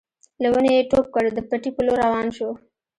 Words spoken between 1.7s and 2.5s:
په لور روان شو.